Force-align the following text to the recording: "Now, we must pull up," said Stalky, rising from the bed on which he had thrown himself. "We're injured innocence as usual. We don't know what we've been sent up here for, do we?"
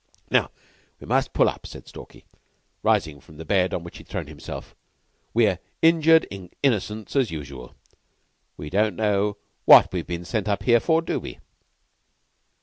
"Now, 0.31 0.49
we 0.99 1.05
must 1.05 1.31
pull 1.31 1.47
up," 1.47 1.67
said 1.67 1.87
Stalky, 1.87 2.25
rising 2.81 3.19
from 3.21 3.37
the 3.37 3.45
bed 3.45 3.71
on 3.71 3.83
which 3.83 3.97
he 3.97 4.03
had 4.03 4.07
thrown 4.07 4.25
himself. 4.25 4.75
"We're 5.31 5.59
injured 5.83 6.25
innocence 6.63 7.15
as 7.15 7.29
usual. 7.29 7.75
We 8.57 8.71
don't 8.71 8.95
know 8.95 9.37
what 9.65 9.93
we've 9.93 10.07
been 10.07 10.25
sent 10.25 10.47
up 10.49 10.63
here 10.63 10.79
for, 10.79 11.03
do 11.03 11.19
we?" 11.19 11.39